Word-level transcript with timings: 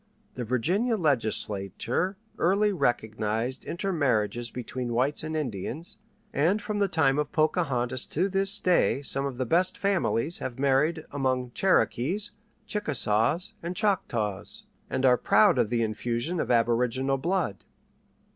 The 0.33 0.43
Virginia 0.43 0.97
legislature 0.97 2.17
early 2.39 2.73
recognized 2.73 3.65
intermarriages 3.65 4.49
between 4.49 4.93
whites 4.93 5.23
and 5.23 5.37
Indians, 5.37 5.99
and 6.33 6.59
from 6.59 6.79
the 6.79 6.87
time 6.87 7.19
of 7.19 7.31
Pocahontas 7.31 8.07
to 8.07 8.27
this 8.27 8.59
day 8.59 9.03
some 9.03 9.27
of 9.27 9.37
the 9.37 9.45
best 9.45 9.77
families 9.77 10.39
have 10.39 10.57
married 10.57 11.05
among 11.11 11.51
Cherokees, 11.51 12.31
Chickasaws, 12.65 13.53
and 13.61 13.75
Choctaws, 13.75 14.63
and 14.89 15.05
are 15.05 15.17
proud 15.17 15.59
of 15.59 15.69
the 15.69 15.83
infusion 15.83 16.39
of 16.39 16.49
aboriginal 16.49 17.17
blood. 17.19 17.63